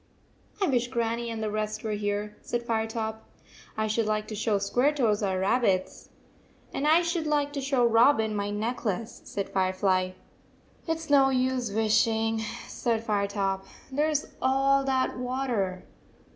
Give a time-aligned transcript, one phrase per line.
[0.63, 3.21] "I wish Grannie and the rest were here," said Firetop."
[3.77, 6.09] I should like to show Square toes our rabbits.""
[6.73, 10.13] And I should like to show Robin my necklace," said Firefly.
[10.87, 15.85] "It s no use wishing," said Firetop." There s all that water."